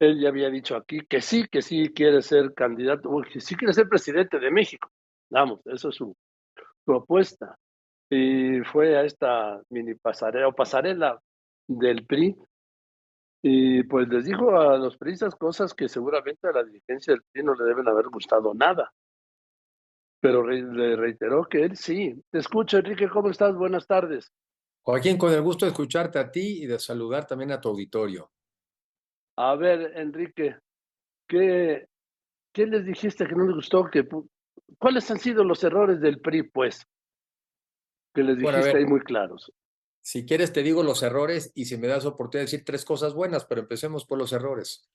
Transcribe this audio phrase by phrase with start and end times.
[0.00, 3.74] Él ya había dicho aquí que sí, que sí quiere ser candidato, que sí quiere
[3.74, 4.90] ser presidente de México.
[5.28, 6.16] Vamos, eso es su,
[6.86, 7.54] apuesta.
[8.10, 11.20] Y fue a esta mini pasarela o pasarela
[11.68, 12.34] del PRI
[13.42, 17.44] y pues les dijo a los priistas cosas que seguramente a la dirigencia del PRI
[17.44, 18.92] no le deben haber gustado nada.
[20.20, 22.14] Pero le reiteró que él sí.
[22.30, 23.54] Te escucho, Enrique, ¿cómo estás?
[23.54, 24.32] Buenas tardes.
[24.82, 28.30] Joaquín, con el gusto de escucharte a ti y de saludar también a tu auditorio.
[29.42, 30.56] A ver, Enrique,
[31.26, 31.86] ¿qué,
[32.52, 33.88] qué les dijiste que no les gustó?
[33.90, 34.06] Que,
[34.78, 36.86] ¿Cuáles han sido los errores del PRI, pues?
[38.12, 39.50] Que les dijiste ahí muy claros.
[40.02, 43.14] Si quieres, te digo los errores y si me das oportunidad de decir tres cosas
[43.14, 44.90] buenas, pero empecemos por los errores.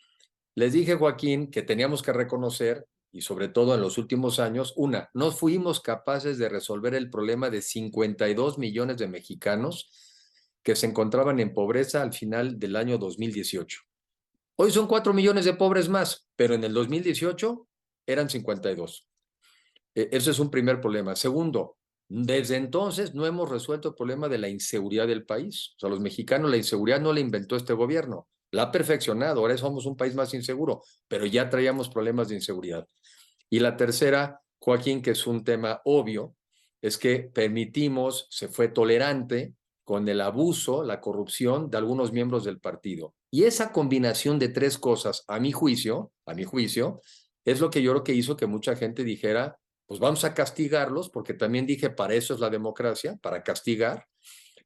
[0.53, 5.09] Les dije, Joaquín, que teníamos que reconocer, y sobre todo en los últimos años, una,
[5.15, 9.89] no fuimos capaces de resolver el problema de 52 millones de mexicanos
[10.61, 13.81] que se encontraban en pobreza al final del año 2018.
[14.57, 17.67] Hoy son 4 millones de pobres más, pero en el 2018
[18.07, 19.07] eran 52.
[19.93, 21.15] E, ese es un primer problema.
[21.15, 25.73] Segundo, desde entonces no hemos resuelto el problema de la inseguridad del país.
[25.75, 29.41] O sea, los mexicanos la inseguridad no la inventó este gobierno, la ha perfeccionado.
[29.41, 32.87] Ahora somos un país más inseguro, pero ya traíamos problemas de inseguridad.
[33.49, 36.35] Y la tercera, Joaquín, que es un tema obvio,
[36.81, 39.53] es que permitimos, se fue tolerante
[39.85, 43.13] con el abuso, la corrupción de algunos miembros del partido.
[43.31, 47.01] Y esa combinación de tres cosas, a mi juicio, a mi juicio,
[47.45, 51.09] es lo que yo creo que hizo que mucha gente dijera, pues vamos a castigarlos,
[51.11, 54.07] porque también dije, para eso es la democracia, para castigar,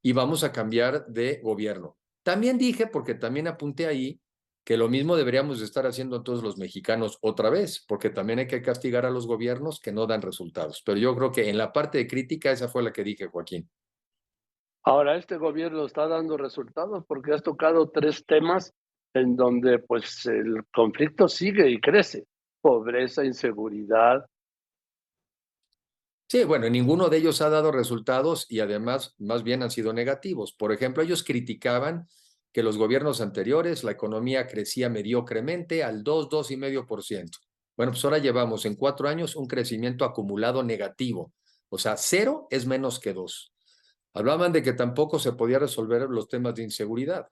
[0.01, 1.97] y vamos a cambiar de gobierno.
[2.23, 4.21] También dije, porque también apunté ahí,
[4.63, 8.61] que lo mismo deberíamos estar haciendo todos los mexicanos otra vez, porque también hay que
[8.61, 10.81] castigar a los gobiernos que no dan resultados.
[10.85, 13.69] Pero yo creo que en la parte de crítica, esa fue la que dije, Joaquín.
[14.83, 18.73] Ahora, este gobierno está dando resultados porque has tocado tres temas
[19.13, 22.25] en donde pues el conflicto sigue y crece.
[22.61, 24.25] Pobreza, inseguridad
[26.31, 30.53] Sí, bueno, ninguno de ellos ha dado resultados y además más bien han sido negativos.
[30.53, 32.07] Por ejemplo, ellos criticaban
[32.53, 37.31] que los gobiernos anteriores la economía crecía mediocremente al 2, 2,5%.
[37.75, 41.33] Bueno, pues ahora llevamos en cuatro años un crecimiento acumulado negativo.
[41.69, 43.51] O sea, cero es menos que dos.
[44.13, 47.27] Hablaban de que tampoco se podía resolver los temas de inseguridad.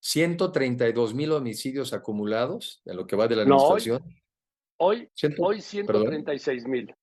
[0.00, 4.02] 132 mil homicidios acumulados en lo que va de la administración.
[4.78, 6.94] hoy, hoy, 136 mil.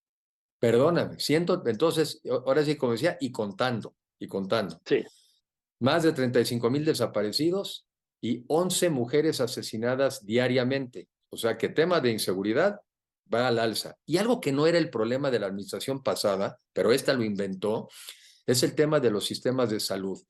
[0.59, 4.81] Perdóname, siento, entonces, ahora sí, como decía, y contando, y contando.
[4.85, 5.05] Sí.
[5.79, 7.87] Más de 35 mil desaparecidos
[8.21, 11.07] y 11 mujeres asesinadas diariamente.
[11.29, 12.81] O sea que tema de inseguridad
[13.33, 13.95] va al alza.
[14.05, 17.87] Y algo que no era el problema de la administración pasada, pero esta lo inventó,
[18.51, 20.21] es el tema de los sistemas de salud.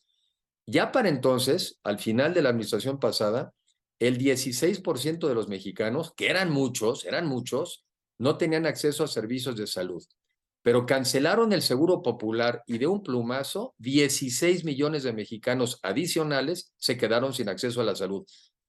[0.66, 3.54] Ya para entonces, al final de la administración pasada,
[4.00, 7.86] el 16% de los mexicanos, que eran muchos, eran muchos,
[8.18, 10.04] no tenían acceso a servicios de salud
[10.62, 16.98] pero cancelaron el seguro popular y de un plumazo, 16 millones de mexicanos adicionales se
[16.98, 18.26] quedaron sin acceso a la salud.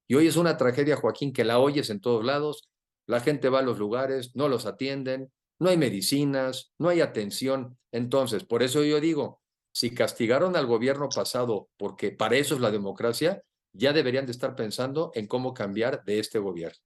[0.07, 2.69] Y hoy es una tragedia, Joaquín, que la oyes en todos lados,
[3.07, 7.77] la gente va a los lugares, no los atienden, no hay medicinas, no hay atención.
[7.91, 9.40] Entonces, por eso yo digo,
[9.71, 13.41] si castigaron al gobierno pasado porque para eso es la democracia,
[13.73, 16.79] ya deberían de estar pensando en cómo cambiar de este gobierno.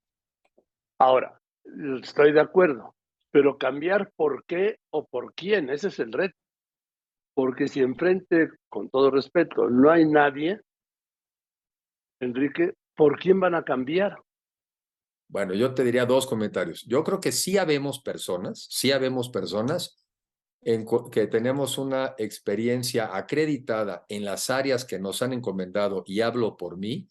[0.98, 1.40] Ahora,
[2.02, 2.94] estoy de acuerdo,
[3.30, 6.36] pero cambiar por qué o por quién, ese es el reto.
[7.34, 10.60] Porque si enfrente, con todo respeto, no hay nadie,
[12.20, 14.16] Enrique, ¿por quién van a cambiar?
[15.28, 16.84] Bueno, yo te diría dos comentarios.
[16.86, 20.05] Yo creo que sí habemos personas, sí habemos personas
[20.66, 26.56] en que tenemos una experiencia acreditada en las áreas que nos han encomendado, y hablo
[26.56, 27.08] por mí,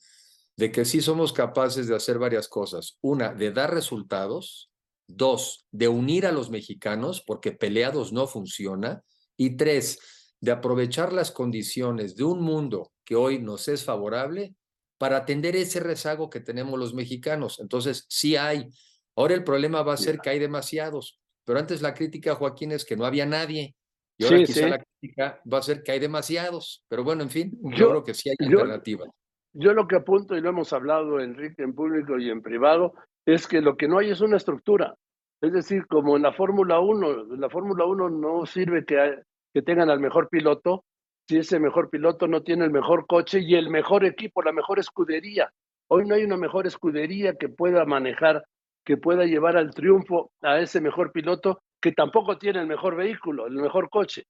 [0.57, 2.97] de que sí somos capaces de hacer varias cosas.
[3.01, 4.69] Una, de dar resultados,
[5.07, 9.03] Dos, de unir a los mexicanos, porque peleados no funciona.
[9.37, 9.99] Y tres,
[10.41, 14.55] de aprovechar las condiciones de un mundo que hoy nos es favorable
[14.97, 17.59] para atender ese rezago que tenemos los mexicanos.
[17.59, 18.67] Entonces, sí hay.
[19.15, 21.19] Ahora el problema va a ser que hay demasiados.
[21.45, 23.75] Pero antes la crítica, Joaquín, es que no había nadie.
[24.17, 26.83] Y ahora quizá la crítica va a ser que hay demasiados.
[26.87, 29.05] Pero bueno, en fin, yo, creo que sí hay alternativa.
[29.53, 32.93] Yo lo que apunto, y lo hemos hablado, Enrique, en público y en privado,
[33.25, 34.95] es que lo que no hay es una estructura.
[35.41, 39.19] Es decir, como en la Fórmula 1, en la Fórmula 1 no sirve que,
[39.53, 40.83] que tengan al mejor piloto
[41.27, 44.79] si ese mejor piloto no tiene el mejor coche y el mejor equipo, la mejor
[44.79, 45.51] escudería.
[45.87, 48.43] Hoy no hay una mejor escudería que pueda manejar,
[48.85, 53.47] que pueda llevar al triunfo a ese mejor piloto que tampoco tiene el mejor vehículo,
[53.47, 54.27] el mejor coche.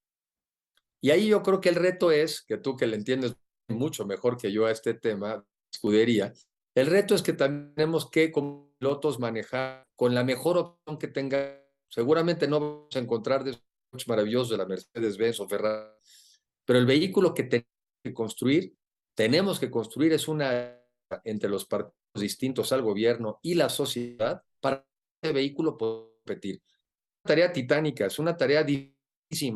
[1.00, 3.36] Y ahí yo creo que el reto es, que tú que le entiendes
[3.68, 6.32] mucho mejor que yo a este tema, escudería,
[6.74, 11.08] El reto es que también tenemos que, como pilotos, manejar con la mejor opción que
[11.08, 11.62] tenga.
[11.88, 13.56] Seguramente no vamos a encontrar de
[13.90, 15.90] coches maravillosos de la Mercedes-Benz o Ferrari,
[16.66, 17.70] pero el vehículo que tenemos
[18.02, 18.74] que construir,
[19.14, 20.78] tenemos que construir es una
[21.24, 26.62] entre los partidos distintos al gobierno y la sociedad para que ese vehículo pueda competir.
[27.24, 29.54] Una tarea titánica, es una tarea difícil.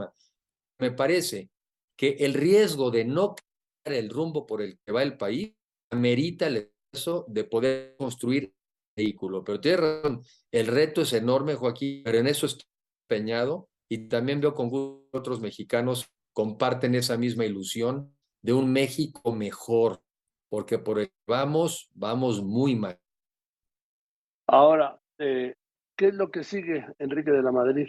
[0.79, 1.51] Me parece
[1.97, 5.55] que el riesgo de no cambiar el rumbo por el que va el país
[5.91, 8.55] amerita el esfuerzo de poder construir
[8.97, 9.45] vehículo.
[9.45, 12.67] Pero tiene razón, el reto es enorme, Joaquín, pero en eso estoy
[13.09, 14.71] empeñado y también veo con
[15.13, 20.03] otros mexicanos comparten esa misma ilusión de un México mejor,
[20.51, 22.99] porque por el vamos, vamos muy mal.
[24.47, 25.55] Ahora, eh,
[25.97, 27.87] ¿qué es lo que sigue, Enrique de la Madrid?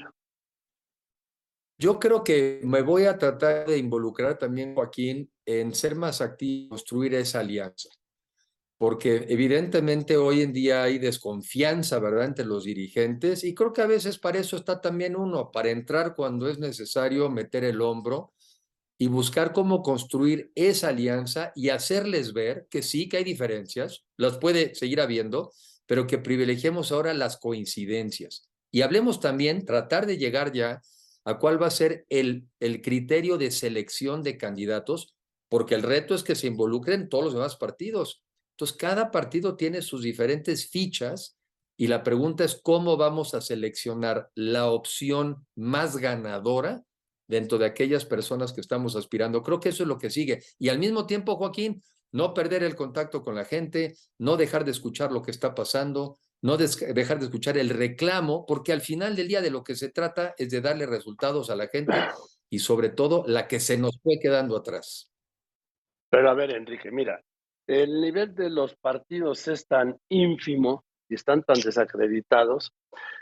[1.80, 6.70] Yo creo que me voy a tratar de involucrar también, Joaquín, en ser más activo,
[6.70, 7.90] construir esa alianza,
[8.78, 13.88] porque evidentemente hoy en día hay desconfianza, ¿verdad?, entre los dirigentes y creo que a
[13.88, 18.34] veces para eso está también uno, para entrar cuando es necesario, meter el hombro
[19.02, 24.38] y buscar cómo construir esa alianza y hacerles ver que sí, que hay diferencias, las
[24.38, 25.54] puede seguir habiendo,
[25.88, 28.48] pero que privilegiemos ahora las coincidencias.
[28.70, 30.84] Y hablemos también, tratar de llegar ya
[31.26, 35.16] a cuál va a ser el, el criterio de selección de candidatos,
[35.50, 38.24] porque el reto es que se involucren todos los demás partidos.
[38.52, 41.40] Entonces, cada partido tiene sus diferentes fichas
[41.76, 46.86] y la pregunta es cómo vamos a seleccionar la opción más ganadora
[47.28, 49.44] dentro de aquellas personas que estamos aspirando.
[49.44, 50.42] Creo que eso es lo que sigue.
[50.60, 51.82] Y al mismo tiempo, Joaquín,
[52.12, 56.18] no perder el contacto con la gente, no dejar de escuchar lo que está pasando,
[56.42, 59.90] no dejar de escuchar el reclamo, porque al final del día de lo que se
[59.90, 61.94] trata es de darle resultados a la gente
[62.50, 65.12] y sobre todo la que se nos fue quedando atrás.
[66.10, 67.24] Pero a ver, Enrique, mira,
[67.68, 72.74] el nivel de los partidos es tan ínfimo y están tan desacreditados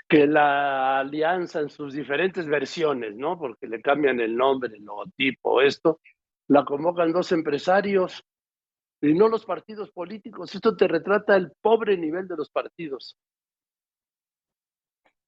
[0.07, 3.37] que la alianza en sus diferentes versiones, ¿no?
[3.37, 5.99] Porque le cambian el nombre, el logotipo, esto,
[6.47, 8.23] la convocan dos empresarios
[9.01, 10.53] y no los partidos políticos.
[10.53, 13.17] Esto te retrata el pobre nivel de los partidos.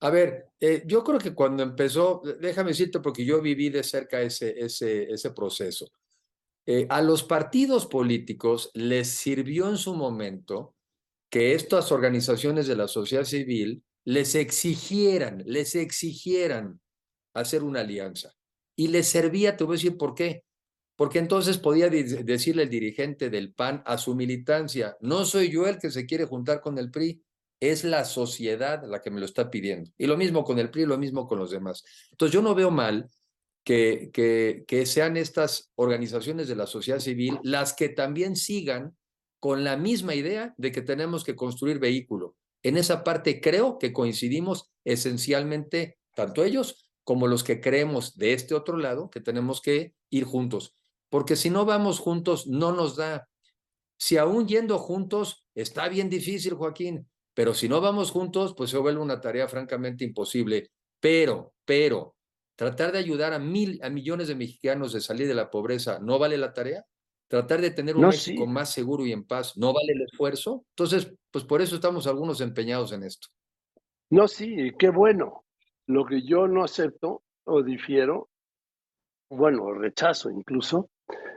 [0.02, 4.22] A ver, eh, yo creo que cuando empezó, déjame decirte porque yo viví de cerca
[4.22, 5.88] ese, ese, ese proceso.
[6.68, 10.76] Eh, a los partidos políticos les sirvió en su momento
[11.32, 16.82] que estas organizaciones de la sociedad civil les exigieran, les exigieran
[17.34, 18.34] hacer una alianza.
[18.76, 20.44] Y les servía, te voy a decir por qué.
[20.98, 25.80] Porque entonces podía decirle el dirigente del PAN a su militancia, no soy yo el
[25.80, 27.24] que se quiere juntar con el PRI,
[27.62, 29.90] es la sociedad la que me lo está pidiendo.
[29.98, 31.84] Y lo mismo con el PRI, lo mismo con los demás.
[32.12, 33.10] Entonces yo no veo mal
[33.64, 38.98] que, que, que sean estas organizaciones de la sociedad civil las que también sigan
[39.42, 42.38] con la misma idea de que tenemos que construir vehículo.
[42.62, 48.54] En esa parte creo que coincidimos esencialmente tanto ellos como los que creemos de este
[48.54, 50.78] otro lado que tenemos que ir juntos.
[51.10, 53.28] Porque si no vamos juntos, no nos da.
[53.98, 58.78] Si aún yendo juntos, está bien difícil, Joaquín, pero si no vamos juntos, pues se
[58.78, 60.70] vuelve una tarea francamente imposible.
[61.00, 62.16] Pero, pero,
[62.56, 66.20] tratar de ayudar a mil, a millones de mexicanos de salir de la pobreza, ¿no
[66.20, 66.86] vale la tarea?
[67.32, 70.66] Tratar de tener un México más seguro y en paz, ¿no vale el esfuerzo?
[70.72, 73.30] Entonces, pues por eso estamos algunos empeñados en esto.
[74.10, 75.46] No, sí, qué bueno.
[75.88, 78.28] Lo que yo no acepto o difiero,
[79.30, 80.90] bueno, rechazo incluso,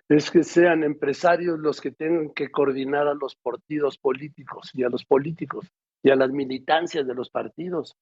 [0.08, 4.88] es que sean empresarios los que tengan que coordinar a los partidos políticos y a
[4.88, 5.70] los políticos
[6.02, 7.94] y a las militancias de los partidos.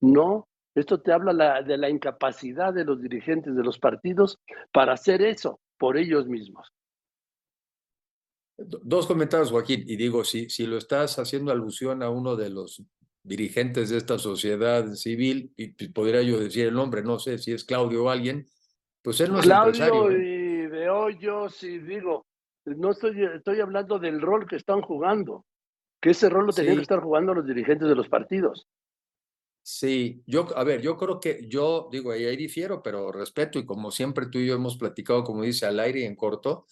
[0.00, 4.38] No, esto te habla de la incapacidad de los dirigentes de los partidos
[4.70, 6.72] para hacer eso por ellos mismos.
[8.62, 12.82] Dos comentarios, Joaquín, y digo, si, si lo estás haciendo alusión a uno de los
[13.22, 17.64] dirigentes de esta sociedad civil, y podría yo decir el nombre, no sé si es
[17.64, 18.46] Claudio o alguien,
[19.02, 22.26] pues él no es Claudio y de hoyos, sí digo,
[22.64, 25.46] no estoy, estoy hablando del rol que están jugando,
[26.00, 28.68] que ese rol lo tenían que estar jugando los dirigentes de los partidos.
[29.62, 33.90] Sí, yo, a ver, yo creo que yo digo, ahí difiero, pero respeto y como
[33.90, 36.66] siempre tú y yo hemos platicado, como dice, al aire y en corto,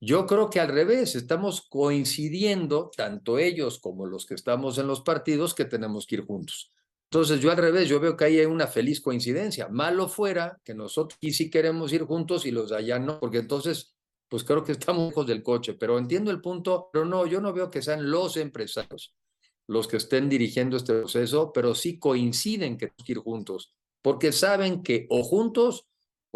[0.00, 5.00] yo creo que al revés, estamos coincidiendo, tanto ellos como los que estamos en los
[5.00, 6.72] partidos, que tenemos que ir juntos.
[7.10, 9.68] Entonces yo al revés, yo veo que ahí hay una feliz coincidencia.
[9.68, 13.38] Malo fuera que nosotros aquí sí queremos ir juntos y los de allá no, porque
[13.38, 13.94] entonces,
[14.28, 17.52] pues creo que estamos lejos del coche, pero entiendo el punto, pero no, yo no
[17.52, 19.14] veo que sean los empresarios
[19.68, 23.72] los que estén dirigiendo este proceso, pero sí coinciden que ir juntos,
[24.02, 25.86] porque saben que o juntos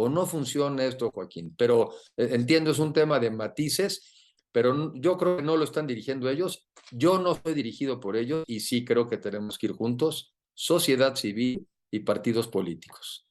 [0.01, 1.55] o no funciona esto, Joaquín.
[1.57, 5.87] Pero eh, entiendo, es un tema de matices, pero yo creo que no lo están
[5.87, 6.69] dirigiendo ellos.
[6.91, 11.15] Yo no soy dirigido por ellos y sí creo que tenemos que ir juntos, sociedad
[11.17, 13.27] civil y partidos políticos.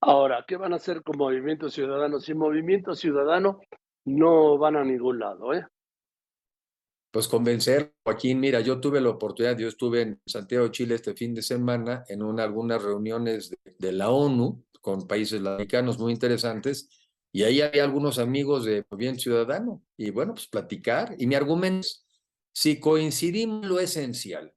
[0.00, 2.18] Ahora, ¿qué van a hacer con Movimiento Ciudadano?
[2.18, 3.60] Sin Movimiento Ciudadano
[4.06, 5.66] no van a ningún lado, ¿eh?
[7.12, 11.12] Pues convencer, Joaquín, mira, yo tuve la oportunidad, yo estuve en Santiago de Chile este
[11.12, 16.12] fin de semana en una, algunas reuniones de, de la ONU con países latinoamericanos muy
[16.12, 16.88] interesantes
[17.32, 21.14] y ahí hay algunos amigos de Movimiento Ciudadano y bueno, pues platicar.
[21.18, 22.04] Y mi argumento es,
[22.52, 24.52] si coincidimos en lo esencial,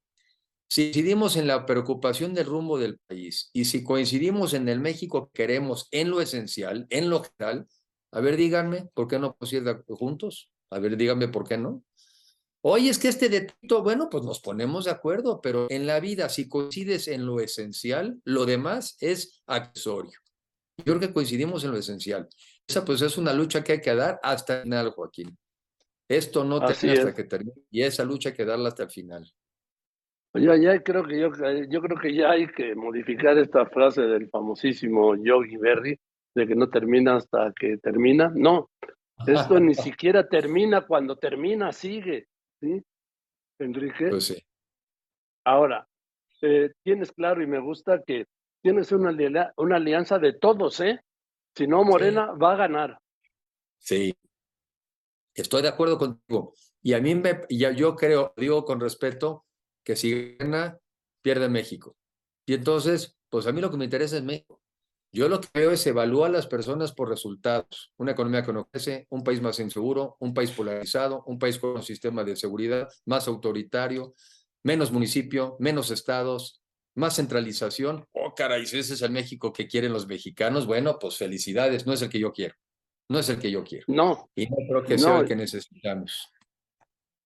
[0.68, 5.30] si coincidimos en la preocupación del rumbo del país y si coincidimos en el México
[5.32, 7.68] que queremos en lo esencial, en lo general,
[8.10, 10.50] a ver, díganme, ¿por qué no podemos juntos?
[10.70, 11.84] A ver, díganme por qué no.
[12.66, 16.30] Oye, es que este detecto, bueno, pues nos ponemos de acuerdo, pero en la vida,
[16.30, 20.18] si coincides en lo esencial, lo demás es accesorio.
[20.78, 22.26] Yo creo que coincidimos en lo esencial.
[22.66, 25.36] Esa pues es una lucha que hay que dar hasta el final, Joaquín.
[26.08, 29.30] Esto no termina hasta que termine y esa lucha hay que darla hasta el final.
[30.32, 31.30] Ya, ya creo que yo,
[31.68, 36.00] yo creo que ya hay que modificar esta frase del famosísimo Yogi Berry
[36.34, 38.32] de que no termina hasta que termina.
[38.34, 38.70] No,
[39.26, 42.28] esto ni siquiera termina cuando termina, sigue,
[42.64, 42.82] ¿sí?
[43.58, 44.08] Enrique.
[44.08, 44.42] Pues sí.
[45.44, 45.86] Ahora,
[46.42, 48.26] eh, tienes claro y me gusta que
[48.62, 51.00] tienes una, una alianza de todos, ¿eh?
[51.54, 52.98] Si no, Morena va a ganar.
[53.78, 54.14] Sí,
[55.34, 56.54] estoy de acuerdo contigo.
[56.82, 59.44] Y a mí me, ya yo creo, digo con respeto,
[59.84, 60.78] que si gana,
[61.22, 61.96] pierde México.
[62.46, 64.60] Y entonces, pues a mí lo que me interesa es México.
[65.14, 67.92] Yo lo que veo es evaluar a las personas por resultados.
[67.98, 71.76] Una economía que no crece, un país más inseguro, un país polarizado, un país con
[71.76, 74.16] un sistema de seguridad más autoritario,
[74.64, 76.64] menos municipio, menos estados,
[76.96, 78.04] más centralización.
[78.10, 81.92] Oh, caray, si ese es el México que quieren los mexicanos, bueno, pues felicidades, no
[81.92, 82.56] es el que yo quiero.
[83.08, 83.84] No es el que yo quiero.
[83.86, 84.30] No.
[84.34, 86.28] Y no creo que sea el que necesitamos.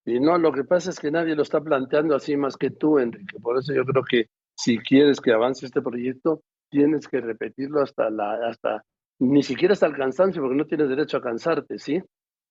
[0.04, 2.98] Y no, lo que pasa es que nadie lo está planteando así más que tú,
[2.98, 3.40] Enrique.
[3.40, 8.10] Por eso yo creo que si quieres que avance este proyecto, tienes que repetirlo hasta
[8.10, 8.84] la, hasta,
[9.18, 12.02] ni siquiera hasta el cansancio, porque no tienes derecho a cansarte, ¿sí?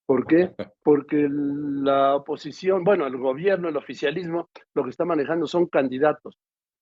[0.05, 0.53] ¿Por qué?
[0.83, 6.37] Porque la oposición, bueno, el gobierno, el oficialismo, lo que está manejando son candidatos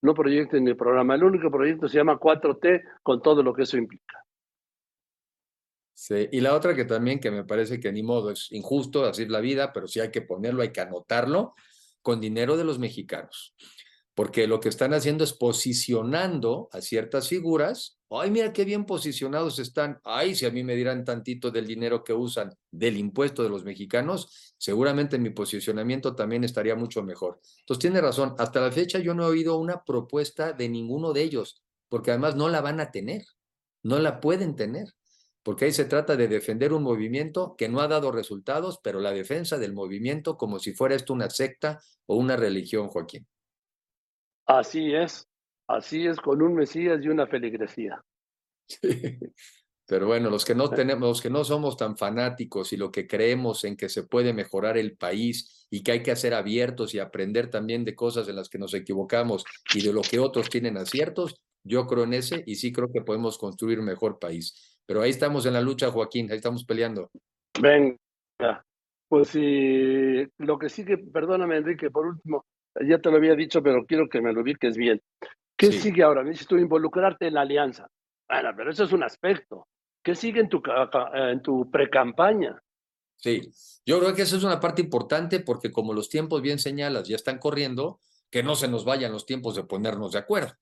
[0.05, 1.15] no proyecto ni programa.
[1.15, 4.23] El único proyecto se llama 4T con todo lo que eso implica.
[5.93, 9.31] Sí, y la otra que también que me parece que ni modo es injusto decir
[9.31, 11.55] la vida, pero sí hay que ponerlo, hay que anotarlo
[12.01, 13.55] con dinero de los mexicanos
[14.15, 17.99] porque lo que están haciendo es posicionando a ciertas figuras.
[18.09, 19.99] Ay, mira qué bien posicionados están.
[20.05, 23.65] Ay, si a mí me dieran tantito del dinero que usan del impuesto de los
[23.65, 27.41] mexicanos, seguramente mi posicionamiento también estaría mucho mejor.
[27.59, 28.35] Entonces, tiene razón.
[28.37, 32.37] Hasta la fecha yo no he oído una propuesta de ninguno de ellos, porque además
[32.37, 33.25] no la van a tener,
[33.83, 34.87] no la pueden tener,
[35.43, 39.11] porque ahí se trata de defender un movimiento que no ha dado resultados, pero la
[39.11, 43.27] defensa del movimiento como si fuera esto una secta o una religión, Joaquín.
[44.45, 45.27] Así es,
[45.67, 48.03] así es con un Mesías y una feligresía.
[49.87, 53.07] Pero bueno, los que no tenemos, los que no somos tan fanáticos y lo que
[53.07, 56.99] creemos en que se puede mejorar el país y que hay que ser abiertos y
[56.99, 60.77] aprender también de cosas en las que nos equivocamos y de lo que otros tienen
[60.77, 64.79] aciertos, yo creo en ese y sí creo que podemos construir un mejor país.
[64.87, 67.11] Pero ahí estamos en la lucha, Joaquín, ahí estamos peleando.
[67.61, 67.97] Venga,
[69.07, 72.45] pues sí, lo que sigue, perdóname Enrique, por último,
[72.87, 75.01] ya te lo había dicho, pero quiero que me lo ubiques bien.
[75.57, 76.23] ¿Qué sigue ahora?
[76.23, 77.87] Necesitas involucrarte en la alianza.
[78.27, 79.67] Bueno, pero eso es un aspecto.
[80.03, 80.61] ¿Qué sigue en tu,
[81.13, 82.61] en tu pre-campaña?
[83.15, 83.49] Sí,
[83.85, 87.15] yo creo que eso es una parte importante porque como los tiempos bien señalas ya
[87.15, 90.53] están corriendo, que no se nos vayan los tiempos de ponernos de acuerdo.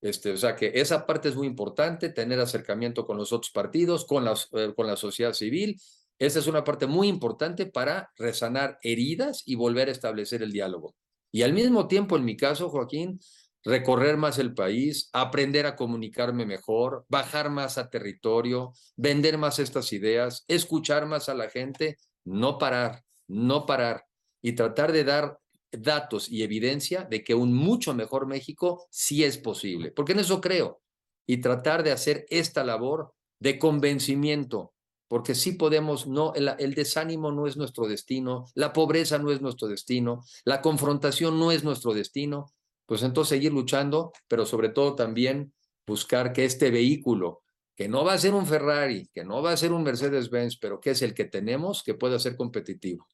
[0.00, 4.04] Este, o sea que esa parte es muy importante, tener acercamiento con los otros partidos,
[4.04, 5.80] con, las, eh, con la sociedad civil.
[6.18, 10.96] Esa es una parte muy importante para resanar heridas y volver a establecer el diálogo.
[11.32, 13.18] Y al mismo tiempo, en mi caso, Joaquín,
[13.64, 19.92] recorrer más el país, aprender a comunicarme mejor, bajar más a territorio, vender más estas
[19.92, 24.04] ideas, escuchar más a la gente, no parar, no parar
[24.42, 25.38] y tratar de dar
[25.70, 30.40] datos y evidencia de que un mucho mejor México sí es posible, porque en eso
[30.40, 30.82] creo,
[31.26, 34.71] y tratar de hacer esta labor de convencimiento
[35.12, 39.68] porque sí podemos, no, el, desánimo no es nuestro destino, la pobreza no es nuestro
[39.68, 42.46] destino, la confrontación no es nuestro destino,
[42.86, 45.52] pues entonces seguir luchando, pero sobre todo también
[45.86, 47.42] buscar que este vehículo,
[47.76, 50.80] que no va a ser un Ferrari, que no va a ser un Mercedes-Benz, pero
[50.80, 53.06] que es el que tenemos, que pueda ser competitivo.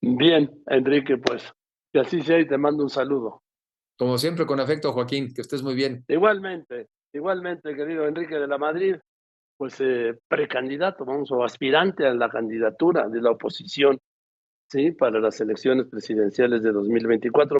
[0.00, 1.52] Bien, Enrique, pues
[1.92, 3.42] que así sea y te mando un saludo.
[3.98, 6.04] Como siempre, con afecto, Joaquín, que estés muy bien.
[6.06, 8.94] Igualmente, igualmente, querido Enrique de la Madrid,
[9.60, 14.00] pues eh, precandidato, vamos, o aspirante a la candidatura de la oposición,
[14.66, 14.92] ¿sí?
[14.92, 17.46] Para las elecciones presidenciales de 2024.